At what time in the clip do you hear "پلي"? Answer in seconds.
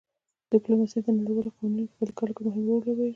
1.99-2.13